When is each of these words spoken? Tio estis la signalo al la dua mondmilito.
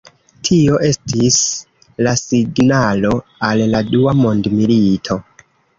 Tio 0.47 0.79
estis 0.87 1.37
la 2.07 2.15
signalo 2.23 3.15
al 3.51 3.65
la 3.77 3.87
dua 3.95 4.19
mondmilito. 4.25 5.25